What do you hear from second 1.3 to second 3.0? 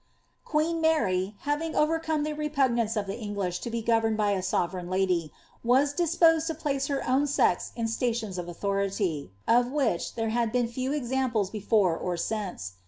haTing overcome the repognance